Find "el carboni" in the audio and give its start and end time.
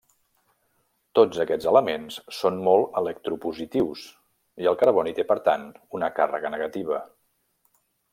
4.73-5.15